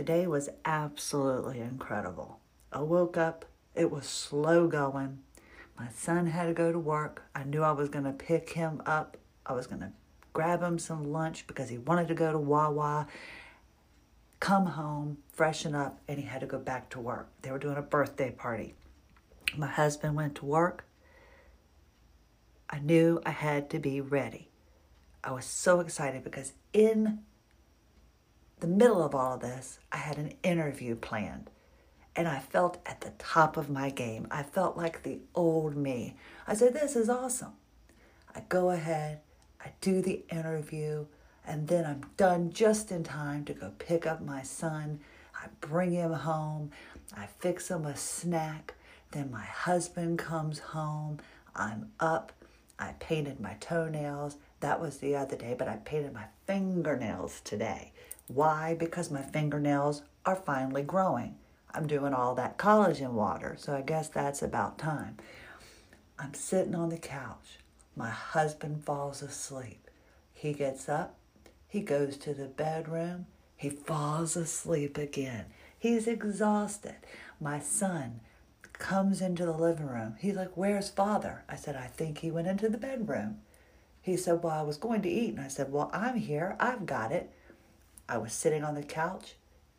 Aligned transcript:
today 0.00 0.26
was 0.26 0.48
absolutely 0.64 1.60
incredible. 1.60 2.40
I 2.72 2.80
woke 2.80 3.18
up, 3.18 3.44
it 3.74 3.90
was 3.90 4.06
slow 4.06 4.66
going. 4.66 5.18
My 5.78 5.88
son 5.90 6.26
had 6.28 6.46
to 6.46 6.54
go 6.54 6.72
to 6.72 6.78
work. 6.78 7.24
I 7.34 7.44
knew 7.44 7.62
I 7.62 7.72
was 7.72 7.90
going 7.90 8.06
to 8.06 8.12
pick 8.12 8.48
him 8.48 8.80
up. 8.86 9.18
I 9.44 9.52
was 9.52 9.66
going 9.66 9.82
to 9.82 9.92
grab 10.32 10.62
him 10.62 10.78
some 10.78 11.12
lunch 11.12 11.46
because 11.46 11.68
he 11.68 11.76
wanted 11.76 12.08
to 12.08 12.14
go 12.14 12.32
to 12.32 12.38
Wawa, 12.38 13.08
come 14.40 14.64
home, 14.64 15.18
freshen 15.34 15.74
up, 15.74 16.00
and 16.08 16.18
he 16.18 16.24
had 16.24 16.40
to 16.40 16.46
go 16.46 16.58
back 16.58 16.88
to 16.90 16.98
work. 16.98 17.28
They 17.42 17.50
were 17.50 17.58
doing 17.58 17.76
a 17.76 17.82
birthday 17.82 18.30
party. 18.30 18.72
My 19.54 19.66
husband 19.66 20.16
went 20.16 20.34
to 20.36 20.46
work. 20.46 20.86
I 22.70 22.78
knew 22.78 23.20
I 23.26 23.32
had 23.32 23.68
to 23.68 23.78
be 23.78 24.00
ready. 24.00 24.48
I 25.22 25.32
was 25.32 25.44
so 25.44 25.80
excited 25.80 26.24
because 26.24 26.54
in 26.72 27.18
the 28.60 28.66
middle 28.66 29.02
of 29.02 29.14
all 29.14 29.34
of 29.34 29.40
this, 29.40 29.78
I 29.92 29.98
had 29.98 30.18
an 30.18 30.34
interview 30.42 30.94
planned. 30.94 31.50
And 32.16 32.26
I 32.26 32.40
felt 32.40 32.78
at 32.86 33.00
the 33.00 33.12
top 33.18 33.56
of 33.56 33.70
my 33.70 33.90
game. 33.90 34.26
I 34.30 34.42
felt 34.42 34.76
like 34.76 35.02
the 35.02 35.20
old 35.34 35.76
me. 35.76 36.16
I 36.46 36.54
said, 36.54 36.74
This 36.74 36.96
is 36.96 37.08
awesome. 37.08 37.52
I 38.34 38.42
go 38.48 38.70
ahead, 38.70 39.20
I 39.64 39.70
do 39.80 40.02
the 40.02 40.22
interview, 40.30 41.06
and 41.46 41.68
then 41.68 41.84
I'm 41.84 42.04
done 42.16 42.50
just 42.52 42.90
in 42.92 43.04
time 43.04 43.44
to 43.46 43.54
go 43.54 43.72
pick 43.78 44.06
up 44.06 44.20
my 44.20 44.42
son. 44.42 45.00
I 45.34 45.46
bring 45.60 45.92
him 45.92 46.12
home, 46.12 46.70
I 47.16 47.26
fix 47.38 47.70
him 47.70 47.86
a 47.86 47.96
snack. 47.96 48.74
Then 49.12 49.30
my 49.30 49.44
husband 49.44 50.18
comes 50.18 50.58
home. 50.60 51.18
I'm 51.54 51.90
up. 51.98 52.32
I 52.78 52.92
painted 53.00 53.40
my 53.40 53.54
toenails. 53.54 54.36
That 54.60 54.80
was 54.80 54.98
the 54.98 55.16
other 55.16 55.36
day, 55.36 55.54
but 55.58 55.68
I 55.68 55.76
painted 55.76 56.14
my 56.14 56.26
fingernails 56.46 57.40
today. 57.42 57.92
Why? 58.32 58.74
Because 58.78 59.10
my 59.10 59.22
fingernails 59.22 60.02
are 60.24 60.36
finally 60.36 60.82
growing. 60.82 61.34
I'm 61.74 61.88
doing 61.88 62.14
all 62.14 62.36
that 62.36 62.58
collagen 62.58 63.10
water, 63.10 63.56
so 63.58 63.74
I 63.74 63.80
guess 63.80 64.08
that's 64.08 64.40
about 64.40 64.78
time. 64.78 65.16
I'm 66.16 66.34
sitting 66.34 66.76
on 66.76 66.90
the 66.90 66.96
couch. 66.96 67.58
My 67.96 68.10
husband 68.10 68.84
falls 68.84 69.20
asleep. 69.20 69.90
He 70.32 70.52
gets 70.52 70.88
up, 70.88 71.16
he 71.66 71.80
goes 71.80 72.16
to 72.18 72.32
the 72.32 72.46
bedroom, 72.46 73.26
he 73.56 73.68
falls 73.68 74.36
asleep 74.36 74.96
again. 74.96 75.46
He's 75.76 76.06
exhausted. 76.06 76.96
My 77.40 77.58
son 77.58 78.20
comes 78.72 79.20
into 79.20 79.44
the 79.44 79.56
living 79.56 79.86
room. 79.86 80.14
He's 80.20 80.36
like, 80.36 80.56
Where's 80.56 80.88
father? 80.88 81.42
I 81.48 81.56
said, 81.56 81.74
I 81.74 81.86
think 81.86 82.18
he 82.18 82.30
went 82.30 82.46
into 82.46 82.68
the 82.68 82.78
bedroom. 82.78 83.38
He 84.00 84.16
said, 84.16 84.42
Well, 84.42 84.56
I 84.56 84.62
was 84.62 84.76
going 84.76 85.02
to 85.02 85.10
eat. 85.10 85.34
And 85.34 85.40
I 85.40 85.48
said, 85.48 85.72
Well, 85.72 85.90
I'm 85.92 86.16
here. 86.16 86.56
I've 86.60 86.86
got 86.86 87.10
it. 87.12 87.32
I 88.10 88.18
was 88.18 88.32
sitting 88.32 88.64
on 88.64 88.74
the 88.74 88.82
couch. 88.82 89.36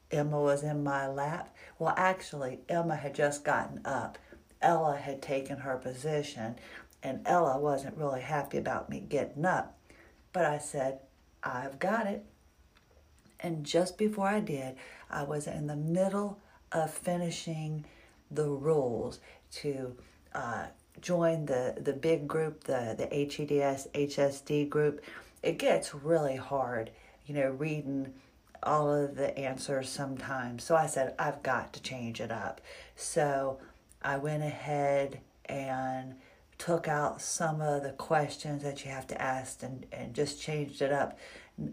Emma 0.09 0.39
was 0.39 0.63
in 0.63 0.83
my 0.83 1.05
lap. 1.05 1.53
Well, 1.77 1.93
actually, 1.97 2.59
Emma 2.69 2.95
had 2.95 3.13
just 3.13 3.43
gotten 3.43 3.81
up. 3.85 4.17
Ella 4.61 4.95
had 4.95 5.21
taken 5.21 5.57
her 5.57 5.75
position, 5.75 6.55
and 7.03 7.21
Ella 7.25 7.59
wasn't 7.59 7.97
really 7.97 8.21
happy 8.21 8.57
about 8.57 8.89
me 8.89 9.01
getting 9.01 9.45
up. 9.45 9.77
But 10.31 10.45
I 10.45 10.59
said, 10.59 10.99
I've 11.43 11.77
got 11.77 12.07
it. 12.07 12.23
And 13.41 13.65
just 13.65 13.97
before 13.97 14.27
I 14.27 14.39
did, 14.39 14.75
I 15.09 15.23
was 15.23 15.45
in 15.45 15.67
the 15.67 15.75
middle 15.75 16.39
of 16.71 16.89
finishing 16.89 17.83
the 18.29 18.47
rules 18.47 19.19
to 19.55 19.97
uh, 20.33 20.67
join 21.01 21.47
the, 21.47 21.75
the 21.77 21.93
big 21.93 22.29
group, 22.29 22.63
the, 22.63 22.95
the 22.97 23.07
HEDS, 23.07 23.87
HSD 23.93 24.69
group. 24.69 25.03
It 25.43 25.57
gets 25.57 25.93
really 25.93 26.37
hard, 26.37 26.91
you 27.31 27.39
know, 27.39 27.51
reading 27.51 28.13
all 28.61 28.93
of 28.93 29.15
the 29.15 29.37
answers 29.39 29.87
sometimes. 29.87 30.65
So 30.65 30.75
I 30.75 30.85
said, 30.85 31.15
I've 31.17 31.41
got 31.43 31.71
to 31.71 31.81
change 31.81 32.19
it 32.19 32.29
up. 32.29 32.59
So 32.97 33.57
I 34.01 34.17
went 34.17 34.43
ahead 34.43 35.21
and 35.45 36.15
took 36.57 36.89
out 36.89 37.21
some 37.21 37.61
of 37.61 37.83
the 37.83 37.91
questions 37.91 38.63
that 38.63 38.83
you 38.83 38.91
have 38.91 39.07
to 39.07 39.21
ask 39.21 39.63
and, 39.63 39.85
and 39.93 40.13
just 40.13 40.41
changed 40.41 40.81
it 40.81 40.91
up. 40.91 41.17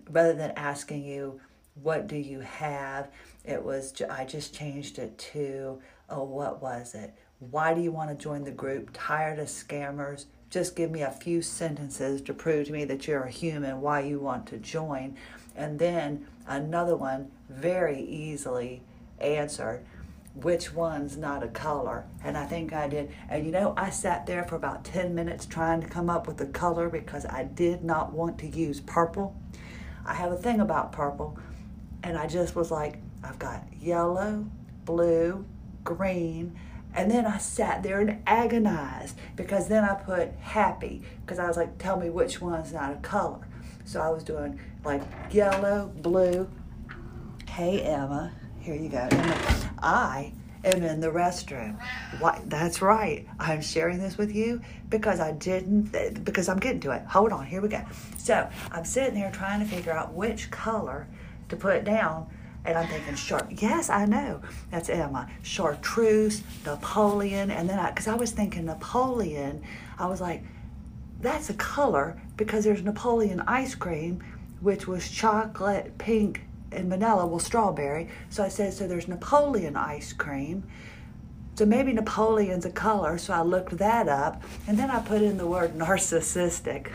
Rather 0.08 0.32
than 0.32 0.52
asking 0.52 1.04
you, 1.04 1.40
what 1.82 2.06
do 2.06 2.16
you 2.16 2.38
have? 2.38 3.10
It 3.44 3.60
was, 3.60 4.00
I 4.08 4.24
just 4.24 4.54
changed 4.54 5.00
it 5.00 5.18
to, 5.32 5.80
oh, 6.08 6.22
what 6.22 6.62
was 6.62 6.94
it? 6.94 7.14
Why 7.40 7.74
do 7.74 7.80
you 7.80 7.90
want 7.90 8.10
to 8.10 8.22
join 8.22 8.44
the 8.44 8.52
group? 8.52 8.90
Tired 8.92 9.40
of 9.40 9.48
scammers? 9.48 10.26
Just 10.50 10.76
give 10.76 10.90
me 10.90 11.02
a 11.02 11.10
few 11.10 11.42
sentences 11.42 12.22
to 12.22 12.32
prove 12.32 12.66
to 12.68 12.72
me 12.72 12.84
that 12.84 13.06
you're 13.08 13.24
a 13.24 13.30
human, 13.30 13.80
why 13.80 14.00
you 14.00 14.18
want 14.20 14.46
to 14.46 14.56
join. 14.58 15.16
And 15.58 15.80
then 15.80 16.26
another 16.46 16.96
one, 16.96 17.32
very 17.50 18.00
easily 18.00 18.80
answered 19.18 19.84
which 20.34 20.72
one's 20.72 21.16
not 21.16 21.42
a 21.42 21.48
color. 21.48 22.04
And 22.22 22.38
I 22.38 22.46
think 22.46 22.72
I 22.72 22.86
did. 22.86 23.10
And 23.28 23.44
you 23.44 23.50
know, 23.50 23.74
I 23.76 23.90
sat 23.90 24.24
there 24.24 24.44
for 24.44 24.54
about 24.54 24.84
10 24.84 25.12
minutes 25.12 25.46
trying 25.46 25.80
to 25.80 25.88
come 25.88 26.08
up 26.08 26.28
with 26.28 26.40
a 26.40 26.46
color 26.46 26.88
because 26.88 27.26
I 27.26 27.42
did 27.42 27.82
not 27.82 28.12
want 28.12 28.38
to 28.38 28.46
use 28.46 28.80
purple. 28.80 29.34
I 30.06 30.14
have 30.14 30.30
a 30.30 30.36
thing 30.36 30.60
about 30.60 30.92
purple. 30.92 31.36
And 32.04 32.16
I 32.16 32.28
just 32.28 32.54
was 32.54 32.70
like, 32.70 32.98
I've 33.24 33.40
got 33.40 33.64
yellow, 33.80 34.46
blue, 34.84 35.44
green. 35.82 36.56
And 36.94 37.10
then 37.10 37.26
I 37.26 37.38
sat 37.38 37.82
there 37.82 38.00
and 38.00 38.22
agonized 38.24 39.18
because 39.34 39.66
then 39.66 39.82
I 39.82 39.94
put 39.94 40.30
happy 40.38 41.02
because 41.22 41.40
I 41.40 41.48
was 41.48 41.56
like, 41.56 41.78
tell 41.78 41.98
me 41.98 42.10
which 42.10 42.40
one's 42.40 42.72
not 42.72 42.92
a 42.92 42.96
color. 42.96 43.40
So 43.84 44.00
I 44.00 44.10
was 44.10 44.22
doing 44.22 44.60
like 44.84 45.02
yellow, 45.30 45.92
blue. 46.02 46.48
Hey, 47.48 47.82
Emma, 47.82 48.32
here 48.60 48.74
you 48.74 48.88
go. 48.88 49.08
Emma, 49.10 49.72
I 49.82 50.32
am 50.64 50.82
in 50.82 51.00
the 51.00 51.08
restroom. 51.08 51.78
Why? 52.20 52.40
That's 52.46 52.80
right. 52.80 53.26
I'm 53.38 53.60
sharing 53.60 53.98
this 53.98 54.16
with 54.16 54.34
you 54.34 54.60
because 54.88 55.20
I 55.20 55.32
didn't, 55.32 56.24
because 56.24 56.48
I'm 56.48 56.58
getting 56.58 56.80
to 56.80 56.92
it. 56.92 57.02
Hold 57.06 57.32
on, 57.32 57.46
here 57.46 57.60
we 57.60 57.68
go. 57.68 57.84
So 58.16 58.48
I'm 58.70 58.84
sitting 58.84 59.14
there 59.14 59.30
trying 59.30 59.60
to 59.60 59.66
figure 59.66 59.92
out 59.92 60.14
which 60.14 60.50
color 60.50 61.06
to 61.48 61.56
put 61.56 61.84
down. 61.84 62.28
And 62.64 62.76
I'm 62.76 62.88
thinking, 62.88 63.14
sure, 63.14 63.48
yes, 63.50 63.88
I 63.88 64.04
know. 64.04 64.42
That's 64.70 64.90
Emma. 64.90 65.30
Chartreuse, 65.42 66.42
Napoleon. 66.66 67.50
And 67.50 67.68
then 67.68 67.78
I, 67.78 67.90
because 67.90 68.08
I 68.08 68.14
was 68.14 68.30
thinking 68.32 68.66
Napoleon, 68.66 69.62
I 69.98 70.06
was 70.06 70.20
like, 70.20 70.42
that's 71.20 71.50
a 71.50 71.54
color 71.54 72.20
because 72.36 72.64
there's 72.64 72.82
Napoleon 72.82 73.40
ice 73.46 73.74
cream, 73.74 74.22
which 74.60 74.86
was 74.86 75.10
chocolate, 75.10 75.96
pink, 75.98 76.42
and 76.72 76.88
vanilla. 76.88 77.26
Well, 77.26 77.38
strawberry. 77.38 78.08
So 78.30 78.42
I 78.44 78.48
said, 78.48 78.72
so 78.72 78.86
there's 78.86 79.08
Napoleon 79.08 79.76
ice 79.76 80.12
cream. 80.12 80.64
So 81.56 81.66
maybe 81.66 81.92
Napoleon's 81.92 82.64
a 82.64 82.70
color. 82.70 83.18
So 83.18 83.32
I 83.32 83.42
looked 83.42 83.78
that 83.78 84.08
up. 84.08 84.42
And 84.66 84.78
then 84.78 84.90
I 84.90 85.00
put 85.00 85.22
in 85.22 85.38
the 85.38 85.46
word 85.46 85.74
narcissistic. 85.74 86.90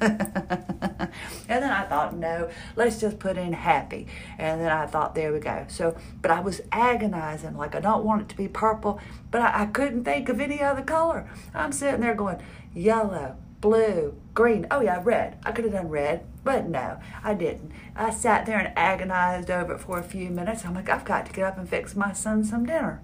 and 0.00 1.10
then 1.46 1.70
I 1.70 1.84
thought, 1.84 2.16
no, 2.16 2.48
let's 2.74 2.98
just 2.98 3.18
put 3.18 3.36
in 3.36 3.52
happy. 3.52 4.06
And 4.38 4.58
then 4.58 4.70
I 4.70 4.86
thought, 4.86 5.14
there 5.14 5.30
we 5.30 5.40
go. 5.40 5.66
So, 5.68 5.94
but 6.22 6.30
I 6.30 6.40
was 6.40 6.62
agonizing, 6.72 7.54
like 7.54 7.74
I 7.74 7.80
don't 7.80 8.02
want 8.02 8.22
it 8.22 8.28
to 8.30 8.36
be 8.36 8.48
purple, 8.48 8.98
but 9.30 9.42
I, 9.42 9.64
I 9.64 9.66
couldn't 9.66 10.04
think 10.04 10.30
of 10.30 10.40
any 10.40 10.62
other 10.62 10.80
color. 10.80 11.28
I'm 11.54 11.70
sitting 11.70 12.00
there 12.00 12.14
going, 12.14 12.40
yellow, 12.74 13.36
blue, 13.60 14.14
green. 14.32 14.66
Oh, 14.70 14.80
yeah, 14.80 15.02
red. 15.04 15.38
I 15.44 15.52
could 15.52 15.64
have 15.64 15.74
done 15.74 15.90
red, 15.90 16.24
but 16.42 16.68
no, 16.68 16.98
I 17.22 17.34
didn't. 17.34 17.72
I 17.94 18.10
sat 18.10 18.46
there 18.46 18.58
and 18.58 18.72
agonized 18.76 19.50
over 19.50 19.74
it 19.74 19.80
for 19.80 19.98
a 19.98 20.02
few 20.02 20.30
minutes. 20.30 20.64
I'm 20.64 20.74
like, 20.74 20.88
I've 20.88 21.04
got 21.04 21.26
to 21.26 21.32
get 21.32 21.44
up 21.44 21.58
and 21.58 21.68
fix 21.68 21.94
my 21.94 22.12
son 22.12 22.44
some 22.44 22.64
dinner. 22.64 23.02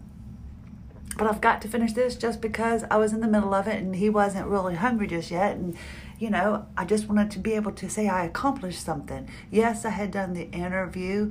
But 1.16 1.26
I've 1.26 1.40
got 1.40 1.62
to 1.62 1.68
finish 1.68 1.92
this 1.92 2.16
just 2.16 2.40
because 2.40 2.84
I 2.90 2.96
was 2.96 3.12
in 3.12 3.20
the 3.20 3.28
middle 3.28 3.54
of 3.54 3.66
it 3.66 3.82
and 3.82 3.96
he 3.96 4.10
wasn't 4.10 4.48
really 4.48 4.74
hungry 4.74 5.06
just 5.06 5.30
yet. 5.30 5.56
And 5.56 5.76
you 6.18 6.30
know, 6.30 6.66
I 6.76 6.84
just 6.84 7.08
wanted 7.08 7.30
to 7.32 7.38
be 7.38 7.52
able 7.52 7.72
to 7.72 7.90
say 7.90 8.08
I 8.08 8.24
accomplished 8.24 8.82
something. 8.82 9.28
Yes, 9.50 9.84
I 9.84 9.90
had 9.90 10.10
done 10.10 10.32
the 10.32 10.50
interview. 10.50 11.30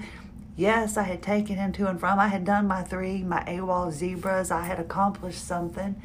Yes, 0.56 0.96
I 0.96 1.04
had 1.04 1.22
taken 1.22 1.58
him 1.58 1.72
to 1.74 1.88
and 1.88 2.00
from. 2.00 2.20
I 2.20 2.28
had 2.28 2.46
done 2.46 2.68
my 2.68 2.84
three, 2.84 3.24
my 3.24 3.44
AWOL 3.46 3.92
zebras. 3.92 4.52
I 4.52 4.64
had 4.64 4.80
accomplished 4.80 5.46
something. 5.46 6.02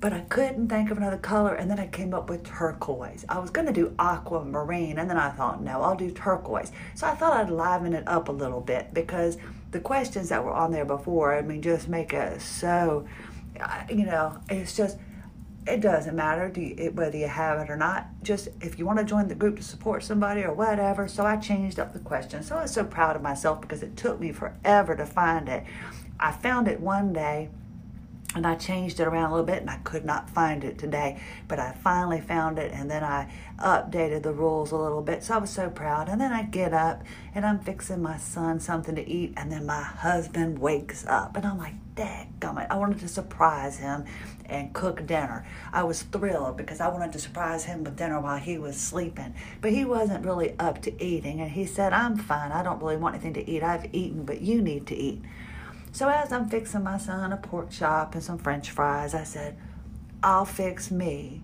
But 0.00 0.14
I 0.14 0.20
couldn't 0.20 0.68
think 0.68 0.90
of 0.90 0.96
another 0.96 1.18
color, 1.18 1.54
and 1.54 1.70
then 1.70 1.78
I 1.78 1.86
came 1.86 2.14
up 2.14 2.30
with 2.30 2.42
turquoise. 2.42 3.26
I 3.28 3.38
was 3.38 3.50
going 3.50 3.66
to 3.66 3.72
do 3.72 3.94
aquamarine, 3.98 4.98
and 4.98 5.10
then 5.10 5.18
I 5.18 5.28
thought, 5.28 5.62
no, 5.62 5.82
I'll 5.82 5.94
do 5.94 6.10
turquoise. 6.10 6.72
So 6.94 7.06
I 7.06 7.14
thought 7.14 7.34
I'd 7.34 7.50
liven 7.50 7.92
it 7.92 8.08
up 8.08 8.28
a 8.28 8.32
little 8.32 8.62
bit 8.62 8.94
because 8.94 9.36
the 9.72 9.80
questions 9.80 10.30
that 10.30 10.42
were 10.42 10.54
on 10.54 10.72
there 10.72 10.86
before, 10.86 11.34
I 11.34 11.42
mean, 11.42 11.60
just 11.60 11.88
make 11.88 12.14
it 12.14 12.40
so, 12.40 13.06
uh, 13.60 13.82
you 13.90 14.06
know, 14.06 14.40
it's 14.48 14.74
just 14.74 14.96
it 15.66 15.80
doesn't 15.80 16.16
matter 16.16 16.50
you, 16.58 16.90
whether 16.94 17.16
you 17.16 17.28
have 17.28 17.60
it 17.60 17.70
or 17.70 17.76
not. 17.76 18.06
Just 18.22 18.48
if 18.60 18.78
you 18.78 18.86
want 18.86 18.98
to 18.98 19.04
join 19.04 19.28
the 19.28 19.34
group 19.34 19.56
to 19.56 19.62
support 19.62 20.02
somebody 20.02 20.42
or 20.42 20.54
whatever. 20.54 21.06
So 21.06 21.24
I 21.24 21.36
changed 21.36 21.78
up 21.78 21.92
the 21.92 21.98
question. 21.98 22.42
So 22.42 22.56
I 22.56 22.62
was 22.62 22.72
so 22.72 22.84
proud 22.84 23.16
of 23.16 23.22
myself 23.22 23.60
because 23.60 23.82
it 23.82 23.96
took 23.96 24.18
me 24.18 24.32
forever 24.32 24.96
to 24.96 25.06
find 25.06 25.48
it. 25.48 25.64
I 26.18 26.32
found 26.32 26.68
it 26.68 26.80
one 26.80 27.12
day 27.12 27.50
and 28.34 28.46
I 28.46 28.54
changed 28.54 29.00
it 29.00 29.08
around 29.08 29.30
a 29.30 29.34
little 29.34 29.46
bit 29.46 29.60
and 29.60 29.70
I 29.70 29.78
could 29.78 30.04
not 30.04 30.30
find 30.30 30.62
it 30.62 30.78
today, 30.78 31.20
but 31.48 31.58
I 31.58 31.72
finally 31.72 32.20
found 32.20 32.60
it 32.60 32.70
and 32.72 32.88
then 32.88 33.02
I 33.02 33.32
updated 33.58 34.22
the 34.22 34.32
rules 34.32 34.70
a 34.70 34.76
little 34.76 35.02
bit. 35.02 35.24
So 35.24 35.34
I 35.34 35.38
was 35.38 35.50
so 35.50 35.68
proud. 35.68 36.08
And 36.08 36.20
then 36.20 36.32
I 36.32 36.44
get 36.44 36.72
up 36.72 37.02
and 37.34 37.44
I'm 37.44 37.58
fixing 37.58 38.00
my 38.00 38.18
son 38.18 38.60
something 38.60 38.94
to 38.94 39.08
eat 39.08 39.34
and 39.36 39.50
then 39.50 39.66
my 39.66 39.82
husband 39.82 40.60
wakes 40.60 41.04
up 41.06 41.36
and 41.36 41.44
I'm 41.44 41.58
like, 41.58 41.74
dadgummit, 41.96 42.68
I 42.70 42.76
wanted 42.76 43.00
to 43.00 43.08
surprise 43.08 43.78
him 43.78 44.04
and 44.46 44.72
cook 44.72 45.06
dinner. 45.06 45.44
I 45.72 45.82
was 45.82 46.02
thrilled 46.02 46.56
because 46.56 46.80
I 46.80 46.86
wanted 46.86 47.12
to 47.12 47.18
surprise 47.18 47.64
him 47.64 47.82
with 47.82 47.96
dinner 47.96 48.20
while 48.20 48.38
he 48.38 48.58
was 48.58 48.76
sleeping. 48.76 49.34
But 49.60 49.72
he 49.72 49.84
wasn't 49.84 50.24
really 50.24 50.54
up 50.60 50.82
to 50.82 51.04
eating 51.04 51.40
and 51.40 51.50
he 51.50 51.66
said, 51.66 51.92
I'm 51.92 52.16
fine. 52.16 52.52
I 52.52 52.62
don't 52.62 52.80
really 52.80 52.96
want 52.96 53.16
anything 53.16 53.34
to 53.34 53.50
eat. 53.50 53.64
I've 53.64 53.92
eaten, 53.92 54.24
but 54.24 54.40
you 54.40 54.62
need 54.62 54.86
to 54.86 54.94
eat. 54.94 55.22
So 55.92 56.08
as 56.08 56.32
I'm 56.32 56.48
fixing 56.48 56.84
my 56.84 56.98
son 56.98 57.32
a 57.32 57.36
pork 57.36 57.70
chop 57.70 58.14
and 58.14 58.22
some 58.22 58.38
french 58.38 58.70
fries, 58.70 59.12
I 59.14 59.24
said, 59.24 59.56
I'll 60.22 60.44
fix 60.44 60.90
me 60.90 61.42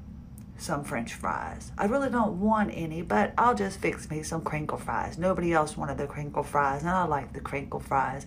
some 0.56 0.84
french 0.84 1.14
fries. 1.14 1.72
I 1.76 1.87
really 1.87 2.10
don't 2.10 2.40
want 2.40 2.70
any, 2.72 3.02
but 3.02 3.34
I'll 3.37 3.54
just 3.54 3.81
fix 3.81 4.08
me 4.08 4.22
some 4.22 4.43
crinkle 4.43 4.78
fries. 4.78 5.19
Nobody 5.19 5.52
else 5.52 5.76
wanted 5.76 5.98
the 5.98 6.06
crinkle 6.06 6.43
fries, 6.43 6.82
and 6.82 6.90
I 6.90 7.04
like 7.04 7.32
the 7.32 7.40
crinkle 7.40 7.81
fries. 7.81 8.25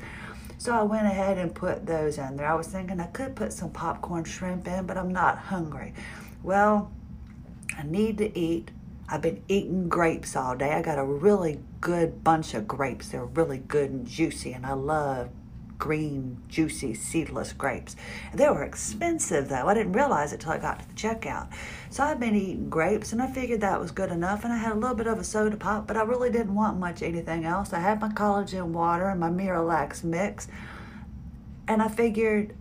So 0.58 0.74
I 0.74 0.84
went 0.84 1.08
ahead 1.08 1.38
and 1.38 1.56
put 1.56 1.86
those 1.86 2.18
in 2.18 2.36
there. 2.36 2.48
I 2.48 2.54
was 2.54 2.68
thinking 2.68 3.00
I 3.00 3.08
could 3.08 3.36
put 3.36 3.54
some 3.54 3.72
popcorn 3.72 4.26
shrimp 4.26 4.68
in, 4.68 4.86
but 4.86 4.98
I'm 4.98 5.12
not 5.12 5.38
hungry. 5.38 5.94
Well, 6.44 6.92
I 7.78 7.84
need 7.84 8.18
to 8.18 8.38
eat. 8.38 8.72
I've 9.08 9.22
been 9.22 9.42
eating 9.48 9.88
grapes 9.88 10.36
all 10.36 10.56
day. 10.56 10.74
I 10.74 10.82
got 10.82 11.00
a 11.00 11.04
really 11.04 11.62
good 11.80 12.24
bunch 12.24 12.54
of 12.54 12.68
grapes. 12.68 13.10
They're 13.10 13.26
really 13.26 13.58
good 13.58 13.90
and 13.90 14.06
juicy, 14.06 14.52
and 14.52 14.66
I 14.66 14.74
love 14.74 15.30
green, 15.80 16.38
juicy, 16.50 16.94
seedless 16.94 17.54
grapes. 17.54 17.96
They 18.34 18.48
were 18.50 18.64
expensive 18.64 19.50
though. 19.50 19.68
I 19.68 19.74
didn't 19.74 19.94
realize 19.94 20.34
it 20.34 20.42
till 20.42 20.52
I 20.52 20.60
got 20.60 20.80
to 20.82 20.88
the 20.88 20.94
checkout. 20.94 21.48
So 21.90 22.04
I've 22.04 22.20
been 22.20 22.36
eating 22.36 22.70
grapes 22.70 23.14
and 23.14 23.22
I 23.22 23.28
figured 23.28 23.62
that 23.62 23.80
was 23.80 23.92
good 23.92 24.12
enough. 24.12 24.44
And 24.44 24.54
I 24.54 24.58
had 24.58 24.74
a 24.74 24.76
little 24.76 24.96
bit 24.96 25.08
of 25.08 25.18
a 25.18 25.24
soda 25.24 25.58
pop, 25.58 25.88
but 25.88 25.98
I 25.98 26.04
really 26.04 26.30
didn't 26.30 26.54
want 26.54 26.78
much 26.78 27.02
anything 27.02 27.46
else. 27.46 27.74
I 27.74 27.80
had 27.80 28.00
my 28.00 28.10
collagen 28.10 28.68
water 28.68 29.08
and 29.08 29.20
my 29.20 29.30
Miralax 29.30 30.04
mix. 30.04 30.48
And 31.68 31.82
I 31.82 31.88
figured, 31.88 32.56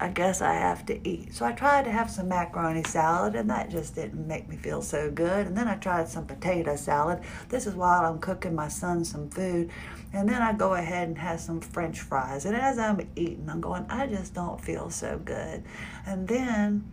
I 0.00 0.08
guess 0.08 0.42
I 0.42 0.54
have 0.54 0.84
to 0.86 1.08
eat. 1.08 1.34
So 1.34 1.46
I 1.46 1.52
tried 1.52 1.84
to 1.84 1.90
have 1.92 2.10
some 2.10 2.28
macaroni 2.28 2.82
salad, 2.82 3.36
and 3.36 3.48
that 3.50 3.70
just 3.70 3.94
didn't 3.94 4.26
make 4.26 4.48
me 4.48 4.56
feel 4.56 4.82
so 4.82 5.10
good. 5.10 5.46
And 5.46 5.56
then 5.56 5.68
I 5.68 5.76
tried 5.76 6.08
some 6.08 6.26
potato 6.26 6.74
salad. 6.74 7.20
This 7.48 7.66
is 7.66 7.74
while 7.74 8.04
I'm 8.04 8.18
cooking 8.18 8.54
my 8.54 8.68
son 8.68 9.04
some 9.04 9.30
food. 9.30 9.70
And 10.12 10.28
then 10.28 10.42
I 10.42 10.52
go 10.52 10.74
ahead 10.74 11.08
and 11.08 11.18
have 11.18 11.40
some 11.40 11.60
french 11.60 12.00
fries. 12.00 12.44
And 12.44 12.56
as 12.56 12.78
I'm 12.78 13.00
eating, 13.14 13.48
I'm 13.48 13.60
going, 13.60 13.86
I 13.88 14.06
just 14.06 14.34
don't 14.34 14.60
feel 14.60 14.90
so 14.90 15.20
good. 15.24 15.64
And 16.06 16.26
then 16.26 16.84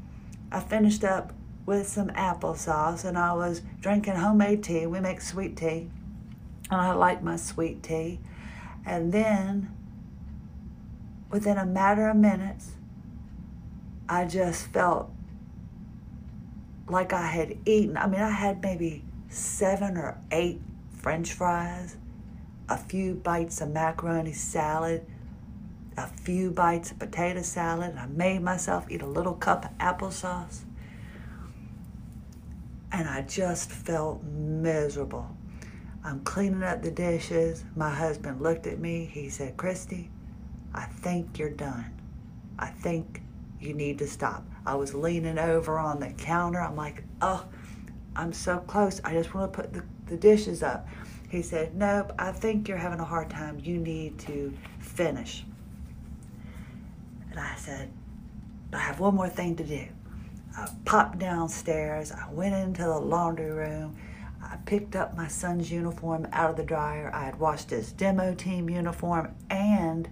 I 0.52 0.60
finished 0.60 1.04
up 1.04 1.34
with 1.66 1.88
some 1.88 2.10
applesauce 2.10 3.06
and 3.06 3.18
I 3.18 3.34
was 3.34 3.62
drinking 3.80 4.16
homemade 4.16 4.64
tea. 4.64 4.86
We 4.86 5.00
make 5.00 5.22
sweet 5.22 5.58
tea. 5.58 5.90
And 6.70 6.82
I 6.82 6.94
like 6.94 7.24
my 7.24 7.36
sweet 7.36 7.84
tea. 7.84 8.20
And 8.86 9.12
then 9.12 9.76
within 11.30 11.58
a 11.58 11.66
matter 11.66 12.10
of 12.10 12.18
minutes, 12.18 12.72
I 14.12 14.26
just 14.26 14.68
felt 14.68 15.10
like 16.90 17.14
I 17.14 17.28
had 17.28 17.58
eaten. 17.66 17.96
I 17.96 18.08
mean, 18.08 18.20
I 18.20 18.30
had 18.30 18.62
maybe 18.62 19.06
seven 19.30 19.96
or 19.96 20.18
eight 20.32 20.60
french 20.98 21.32
fries 21.32 21.96
a 22.68 22.76
few 22.76 23.14
bites 23.14 23.62
of 23.62 23.70
macaroni 23.70 24.34
salad, 24.34 25.06
a 25.96 26.08
few 26.08 26.52
bites 26.52 26.92
of 26.92 27.00
potato 27.00 27.42
salad. 27.42 27.96
I 27.98 28.08
made 28.08 28.42
myself 28.42 28.86
eat 28.92 29.02
a 29.02 29.08
little 29.08 29.36
cup 29.36 29.64
of 29.64 29.78
applesauce. 29.78 30.64
And 32.92 33.08
I 33.08 33.22
just 33.22 33.72
felt 33.72 34.26
miserable. 34.26 35.38
I'm 36.04 36.20
cleaning 36.26 36.64
up 36.64 36.82
the 36.82 36.92
dishes. 36.92 37.64
My 37.78 37.92
husband 37.92 38.42
looked 38.42 38.68
at 38.68 38.78
me. 38.78 39.10
He 39.10 39.30
said, 39.30 39.56
Christie, 39.56 40.10
I 40.74 40.84
think 40.84 41.40
you're 41.40 41.50
done. 41.50 41.98
I 42.60 42.68
think 42.68 43.22
you 43.62 43.74
need 43.74 44.00
to 44.00 44.08
stop. 44.08 44.46
I 44.66 44.76
was 44.76 44.94
leaning 44.94 45.38
over 45.38 45.78
on 45.78 46.00
the 46.00 46.12
counter. 46.12 46.60
I'm 46.60 46.76
like, 46.76 47.04
oh, 47.22 47.46
I'm 48.16 48.34
so 48.34 48.60
close. 48.60 49.00
I 49.04 49.14
just 49.14 49.34
want 49.34 49.54
to 49.54 49.62
put 49.62 49.74
the, 49.74 49.84
the 50.08 50.18
dishes 50.18 50.64
up. 50.64 50.88
He 51.30 51.42
said, 51.42 51.76
Nope, 51.76 52.12
I 52.20 52.34
think 52.34 52.68
you're 52.68 52.78
having 52.78 53.00
a 53.00 53.06
hard 53.06 53.30
time. 53.30 53.62
You 53.64 53.78
need 53.78 54.20
to 54.20 54.54
finish. 54.80 55.46
And 57.30 57.40
I 57.40 57.56
said, 57.56 57.90
I 58.74 58.80
have 58.80 59.00
one 59.00 59.16
more 59.16 59.30
thing 59.30 59.56
to 59.56 59.64
do. 59.64 59.88
I 60.58 60.70
popped 60.84 61.20
downstairs. 61.20 62.12
I 62.12 62.30
went 62.34 62.54
into 62.56 62.84
the 62.84 63.00
laundry 63.00 63.52
room. 63.52 63.96
I 64.44 64.58
picked 64.66 64.98
up 64.98 65.16
my 65.16 65.28
son's 65.30 65.72
uniform 65.72 66.28
out 66.34 66.50
of 66.50 66.58
the 66.58 66.64
dryer. 66.64 67.10
I 67.14 67.24
had 67.24 67.40
washed 67.40 67.70
his 67.70 67.94
demo 67.94 68.34
team 68.34 68.70
uniform 68.70 69.34
and 69.50 70.10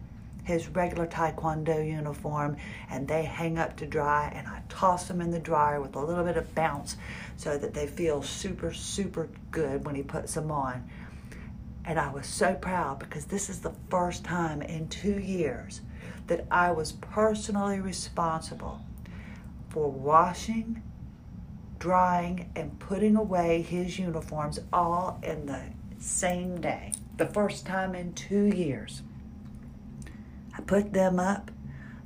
his 0.49 0.67
regular 0.67 1.05
Taekwondo 1.05 1.87
uniform, 1.87 2.57
and 2.89 3.07
they 3.07 3.23
hang 3.23 3.59
up 3.59 3.77
to 3.77 3.85
dry. 3.85 4.31
And 4.35 4.47
I 4.47 4.63
toss 4.67 5.07
them 5.07 5.21
in 5.21 5.29
the 5.29 5.39
dryer 5.39 5.79
with 5.79 5.95
a 5.95 6.03
little 6.03 6.23
bit 6.23 6.37
of 6.37 6.55
bounce 6.55 6.97
so 7.37 7.57
that 7.57 7.75
they 7.75 7.85
feel 7.85 8.23
super, 8.23 8.73
super 8.73 9.29
good 9.51 9.85
when 9.85 9.93
he 9.93 10.01
puts 10.01 10.33
them 10.33 10.51
on. 10.51 10.89
And 11.85 11.99
I 11.99 12.11
was 12.11 12.25
so 12.25 12.55
proud 12.55 12.97
because 12.97 13.25
this 13.25 13.47
is 13.49 13.59
the 13.59 13.73
first 13.89 14.23
time 14.23 14.61
in 14.61 14.89
two 14.89 15.19
years 15.19 15.81
that 16.27 16.45
I 16.49 16.71
was 16.71 16.93
personally 16.93 17.79
responsible 17.79 18.81
for 19.69 19.89
washing, 19.89 20.81
drying, 21.77 22.51
and 22.55 22.79
putting 22.79 23.15
away 23.15 23.61
his 23.61 23.99
uniforms 23.99 24.59
all 24.73 25.19
in 25.21 25.45
the 25.45 25.61
same 25.99 26.59
day. 26.59 26.93
The 27.17 27.27
first 27.27 27.67
time 27.67 27.93
in 27.93 28.13
two 28.13 28.47
years. 28.47 29.03
Put 30.69 30.93
them 30.93 31.19
up. 31.19 31.49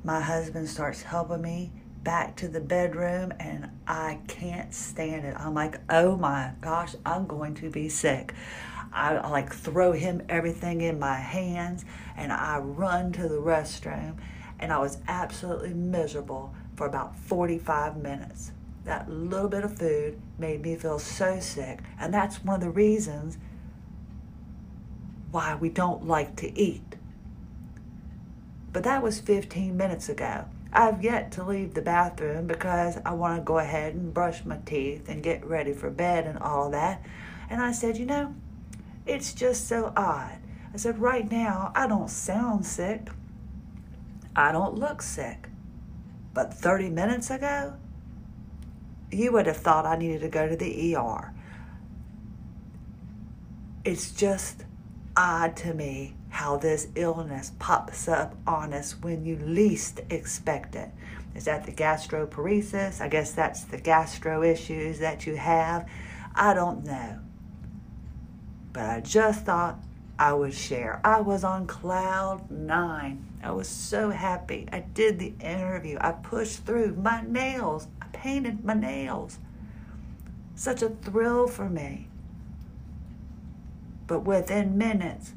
My 0.05 0.21
husband 0.21 0.69
starts 0.69 1.01
helping 1.01 1.41
me 1.41 1.73
back 2.01 2.37
to 2.37 2.47
the 2.47 2.61
bedroom 2.61 3.33
and 3.37 3.69
I 3.85 4.19
can't 4.29 4.73
stand 4.73 5.25
it. 5.25 5.35
I'm 5.37 5.53
like, 5.53 5.81
oh 5.89 6.15
my 6.15 6.53
gosh, 6.61 6.95
I'm 7.05 7.27
going 7.27 7.55
to 7.55 7.69
be 7.69 7.89
sick. 7.89 8.33
I 8.93 9.15
like 9.27 9.53
throw 9.53 9.91
him 9.91 10.21
everything 10.29 10.79
in 10.79 10.97
my 10.97 11.15
hands 11.15 11.83
and 12.15 12.31
I 12.31 12.59
run 12.59 13.11
to 13.11 13.23
the 13.23 13.41
restroom 13.41 14.15
and 14.59 14.71
I 14.71 14.77
was 14.77 14.99
absolutely 15.09 15.73
miserable 15.73 16.55
for 16.77 16.87
about 16.87 17.19
45 17.19 17.97
minutes. 17.97 18.53
That 18.85 19.09
little 19.09 19.49
bit 19.49 19.65
of 19.65 19.77
food 19.77 20.21
made 20.37 20.61
me 20.61 20.77
feel 20.77 20.99
so 20.99 21.41
sick, 21.41 21.79
and 21.99 22.13
that's 22.13 22.41
one 22.45 22.55
of 22.55 22.61
the 22.61 22.69
reasons 22.69 23.37
why 25.31 25.53
we 25.55 25.67
don't 25.67 26.07
like 26.07 26.37
to 26.37 26.57
eat. 26.57 26.95
But 28.73 28.83
that 28.83 29.03
was 29.03 29.19
15 29.19 29.77
minutes 29.77 30.09
ago. 30.09 30.45
I've 30.73 31.03
yet 31.03 31.31
to 31.33 31.43
leave 31.43 31.75
the 31.75 31.83
bathroom 31.83 32.47
because 32.47 32.97
I 33.05 33.13
want 33.13 33.37
to 33.37 33.43
go 33.43 33.59
ahead 33.59 33.93
and 33.93 34.11
brush 34.11 34.43
my 34.43 34.57
teeth 34.65 35.07
and 35.07 35.21
get 35.21 35.45
ready 35.45 35.71
for 35.71 35.91
bed 35.91 36.25
and 36.25 36.39
all 36.39 36.71
that. 36.71 37.05
And 37.49 37.61
I 37.61 37.71
said, 37.71 37.97
you 37.97 38.07
know, 38.07 38.33
it's 39.05 39.33
just 39.33 39.67
so 39.67 39.93
odd. 39.95 40.39
I 40.73 40.77
said, 40.77 40.99
right 40.99 41.29
now, 41.29 41.71
I 41.75 41.85
don't 41.85 42.09
sound 42.09 42.65
sick. 42.65 43.09
I 44.35 44.51
don't 44.51 44.73
look 44.73 45.03
sick. 45.03 45.49
But 46.33 46.51
30 46.51 46.89
minutes 46.89 47.29
ago, 47.29 47.75
you 49.11 49.31
would 49.31 49.45
have 49.45 49.57
thought 49.57 49.85
I 49.85 49.95
needed 49.95 50.21
to 50.21 50.29
go 50.29 50.49
to 50.49 50.55
the 50.55 50.95
ER. 50.95 51.31
It's 53.85 54.09
just 54.09 54.65
odd 55.15 55.55
to 55.57 55.75
me 55.75 56.15
how 56.33 56.57
this 56.57 56.87
illness 56.95 57.51
pops 57.59 58.07
up 58.07 58.35
on 58.45 58.73
us 58.73 58.93
when 59.01 59.25
you 59.25 59.37
least 59.37 60.01
expect 60.09 60.75
it. 60.75 60.89
Is 61.35 61.45
that 61.45 61.65
the 61.65 61.71
gastroparesis? 61.71 63.01
I 63.01 63.07
guess 63.07 63.31
that's 63.31 63.63
the 63.63 63.77
gastro 63.77 64.43
issues 64.43 64.99
that 64.99 65.25
you 65.25 65.35
have. 65.35 65.89
I 66.35 66.53
don't 66.53 66.85
know 66.85 67.19
but 68.73 68.89
I 68.89 68.99
just 69.01 69.45
thought 69.45 69.79
I 70.17 70.33
would 70.33 70.53
share. 70.53 70.99
I 71.03 71.21
was 71.21 71.43
on 71.43 71.67
cloud 71.67 72.49
nine. 72.49 73.25
I 73.43 73.51
was 73.51 73.67
so 73.67 74.09
happy. 74.09 74.67
I 74.71 74.79
did 74.79 75.19
the 75.19 75.33
interview. 75.39 75.97
I 76.01 76.11
pushed 76.11 76.65
through 76.65 76.95
my 76.95 77.23
nails. 77.25 77.87
I 78.01 78.07
painted 78.07 78.65
my 78.65 78.73
nails. 78.73 79.37
Such 80.55 80.81
a 80.81 80.89
thrill 80.89 81.47
for 81.47 81.69
me. 81.69 82.07
But 84.07 84.21
within 84.21 84.77
minutes, 84.77 85.33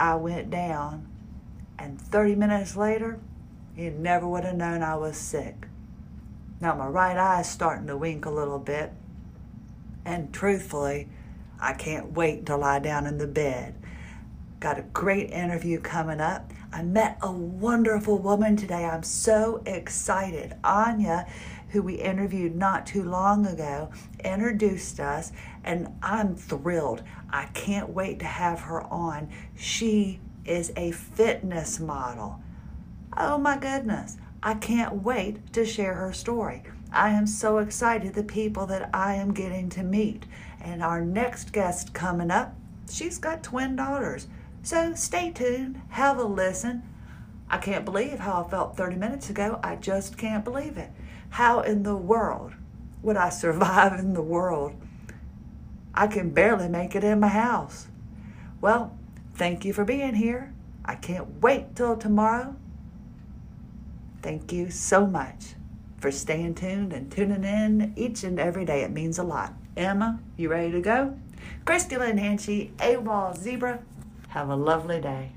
I 0.00 0.14
went 0.14 0.48
down, 0.48 1.06
and 1.78 2.00
30 2.00 2.34
minutes 2.34 2.74
later, 2.74 3.20
he 3.76 3.90
never 3.90 4.26
would 4.26 4.44
have 4.44 4.56
known 4.56 4.82
I 4.82 4.96
was 4.96 5.18
sick. 5.18 5.66
Now, 6.58 6.74
my 6.74 6.86
right 6.86 7.18
eye 7.18 7.40
is 7.40 7.48
starting 7.48 7.86
to 7.88 7.98
wink 7.98 8.24
a 8.24 8.30
little 8.30 8.58
bit, 8.58 8.92
and 10.06 10.32
truthfully, 10.32 11.08
I 11.60 11.74
can't 11.74 12.12
wait 12.12 12.46
to 12.46 12.56
lie 12.56 12.78
down 12.78 13.06
in 13.06 13.18
the 13.18 13.26
bed. 13.26 13.74
Got 14.60 14.78
a 14.78 14.82
great 14.82 15.30
interview 15.30 15.80
coming 15.80 16.20
up. 16.20 16.52
I 16.70 16.82
met 16.82 17.16
a 17.22 17.32
wonderful 17.32 18.18
woman 18.18 18.56
today. 18.56 18.84
I'm 18.84 19.02
so 19.02 19.62
excited. 19.64 20.54
Anya, 20.62 21.26
who 21.70 21.80
we 21.80 21.94
interviewed 21.94 22.54
not 22.54 22.84
too 22.84 23.02
long 23.02 23.46
ago, 23.46 23.90
introduced 24.22 25.00
us, 25.00 25.32
and 25.64 25.88
I'm 26.02 26.36
thrilled. 26.36 27.02
I 27.30 27.46
can't 27.46 27.88
wait 27.88 28.18
to 28.18 28.26
have 28.26 28.60
her 28.60 28.82
on. 28.82 29.30
She 29.56 30.20
is 30.44 30.74
a 30.76 30.90
fitness 30.90 31.80
model. 31.80 32.42
Oh 33.16 33.38
my 33.38 33.56
goodness. 33.56 34.18
I 34.42 34.54
can't 34.54 35.02
wait 35.02 35.54
to 35.54 35.64
share 35.64 35.94
her 35.94 36.12
story. 36.12 36.64
I 36.92 37.10
am 37.10 37.26
so 37.26 37.58
excited 37.58 38.12
the 38.12 38.22
people 38.22 38.66
that 38.66 38.90
I 38.92 39.14
am 39.14 39.32
getting 39.32 39.70
to 39.70 39.82
meet. 39.82 40.26
And 40.60 40.82
our 40.82 41.00
next 41.00 41.52
guest 41.52 41.94
coming 41.94 42.30
up, 42.30 42.54
she's 42.90 43.16
got 43.16 43.42
twin 43.42 43.76
daughters. 43.76 44.26
So 44.62 44.94
stay 44.94 45.30
tuned, 45.30 45.80
have 45.90 46.18
a 46.18 46.24
listen. 46.24 46.82
I 47.48 47.58
can't 47.58 47.84
believe 47.84 48.20
how 48.20 48.44
I 48.44 48.50
felt 48.50 48.76
30 48.76 48.96
minutes 48.96 49.30
ago. 49.30 49.58
I 49.62 49.76
just 49.76 50.16
can't 50.16 50.44
believe 50.44 50.76
it. 50.76 50.90
How 51.30 51.60
in 51.60 51.82
the 51.82 51.96
world 51.96 52.52
would 53.02 53.16
I 53.16 53.30
survive 53.30 53.98
in 53.98 54.14
the 54.14 54.22
world? 54.22 54.74
I 55.94 56.06
can 56.06 56.30
barely 56.30 56.68
make 56.68 56.94
it 56.94 57.02
in 57.02 57.20
my 57.20 57.28
house. 57.28 57.88
Well, 58.60 58.96
thank 59.34 59.64
you 59.64 59.72
for 59.72 59.84
being 59.84 60.14
here. 60.14 60.52
I 60.84 60.94
can't 60.94 61.40
wait 61.40 61.74
till 61.74 61.96
tomorrow. 61.96 62.54
Thank 64.22 64.52
you 64.52 64.70
so 64.70 65.06
much 65.06 65.54
for 65.98 66.10
staying 66.10 66.54
tuned 66.54 66.92
and 66.92 67.10
tuning 67.10 67.44
in 67.44 67.92
each 67.96 68.22
and 68.22 68.38
every 68.38 68.64
day. 68.64 68.82
It 68.82 68.90
means 68.90 69.18
a 69.18 69.22
lot. 69.22 69.54
Emma, 69.76 70.20
you 70.36 70.48
ready 70.48 70.70
to 70.72 70.80
go? 70.80 71.18
Christie 71.64 71.96
Lynn 71.96 72.18
Hanchey, 72.18 72.72
AWOL 72.76 73.36
Zebra, 73.36 73.80
have 74.30 74.48
a 74.48 74.54
lovely 74.54 75.00
day. 75.00 75.32